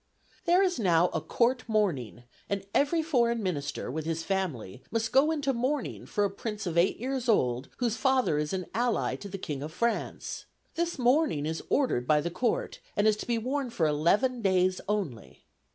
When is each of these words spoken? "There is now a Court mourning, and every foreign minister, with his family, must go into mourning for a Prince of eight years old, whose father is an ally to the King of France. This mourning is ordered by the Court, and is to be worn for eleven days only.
"There 0.45 0.63
is 0.63 0.79
now 0.79 1.09
a 1.09 1.21
Court 1.21 1.63
mourning, 1.69 2.23
and 2.49 2.65
every 2.73 3.03
foreign 3.03 3.43
minister, 3.43 3.91
with 3.91 4.05
his 4.05 4.23
family, 4.23 4.81
must 4.89 5.11
go 5.11 5.29
into 5.29 5.53
mourning 5.53 6.07
for 6.07 6.23
a 6.23 6.29
Prince 6.31 6.65
of 6.65 6.75
eight 6.75 6.97
years 6.97 7.29
old, 7.29 7.69
whose 7.77 7.97
father 7.97 8.39
is 8.39 8.51
an 8.51 8.65
ally 8.73 9.15
to 9.17 9.29
the 9.29 9.37
King 9.37 9.61
of 9.61 9.71
France. 9.71 10.45
This 10.73 10.97
mourning 10.97 11.45
is 11.45 11.61
ordered 11.69 12.07
by 12.07 12.19
the 12.19 12.31
Court, 12.31 12.79
and 12.97 13.07
is 13.07 13.15
to 13.17 13.27
be 13.27 13.37
worn 13.37 13.69
for 13.69 13.85
eleven 13.85 14.41
days 14.41 14.81
only. 14.89 15.43